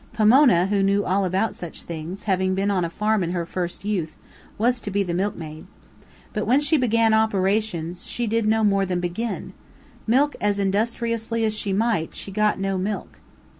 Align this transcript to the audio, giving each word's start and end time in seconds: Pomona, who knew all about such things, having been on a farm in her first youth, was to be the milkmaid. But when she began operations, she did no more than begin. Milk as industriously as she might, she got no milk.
Pomona, 0.13 0.65
who 0.65 0.81
knew 0.81 1.05
all 1.05 1.25
about 1.25 1.55
such 1.55 1.83
things, 1.83 2.23
having 2.23 2.55
been 2.55 2.71
on 2.71 2.83
a 2.83 2.89
farm 2.89 3.23
in 3.23 3.33
her 3.33 3.45
first 3.45 3.85
youth, 3.85 4.17
was 4.57 4.81
to 4.81 4.89
be 4.89 5.03
the 5.03 5.13
milkmaid. 5.13 5.67
But 6.33 6.47
when 6.47 6.59
she 6.59 6.75
began 6.75 7.13
operations, 7.13 8.03
she 8.07 8.25
did 8.25 8.47
no 8.47 8.63
more 8.63 8.83
than 8.83 8.99
begin. 8.99 9.53
Milk 10.07 10.35
as 10.41 10.57
industriously 10.57 11.43
as 11.45 11.55
she 11.55 11.71
might, 11.71 12.15
she 12.15 12.31
got 12.31 12.59
no 12.59 12.79
milk. 12.79 13.19